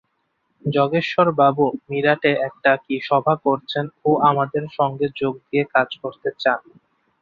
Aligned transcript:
যজ্ঞেশ্বরবাবু 0.63 1.65
মীরাটে 1.87 2.31
একটা 2.47 2.71
কি 2.85 2.95
সভা 3.09 3.33
করেছেন 3.45 3.85
ও 4.05 4.21
আমাদের 4.29 4.63
সঙ্গে 4.77 5.07
যোগ 5.19 5.33
দিয়ে 5.45 5.63
কাজ 5.75 5.89
করতে 6.01 6.29
চান। 6.39 6.61